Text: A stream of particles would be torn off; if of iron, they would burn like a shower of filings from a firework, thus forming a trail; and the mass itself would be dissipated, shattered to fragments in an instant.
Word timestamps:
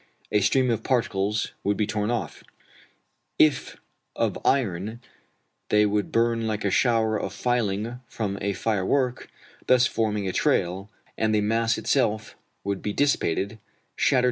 A 0.31 0.39
stream 0.41 0.71
of 0.71 0.81
particles 0.81 1.51
would 1.63 1.77
be 1.77 1.85
torn 1.85 2.09
off; 2.09 2.43
if 3.37 3.77
of 4.15 4.35
iron, 4.43 4.99
they 5.69 5.85
would 5.85 6.11
burn 6.11 6.47
like 6.47 6.65
a 6.65 6.71
shower 6.71 7.17
of 7.19 7.33
filings 7.33 7.97
from 8.07 8.39
a 8.41 8.53
firework, 8.53 9.29
thus 9.67 9.85
forming 9.85 10.27
a 10.27 10.33
trail; 10.33 10.89
and 11.19 11.35
the 11.35 11.41
mass 11.41 11.77
itself 11.77 12.35
would 12.63 12.81
be 12.81 12.93
dissipated, 12.93 13.59
shattered 13.59 13.59
to 13.59 13.59
fragments 13.59 13.73
in 13.75 13.77
an 13.77 13.99
instant. 13.99 14.19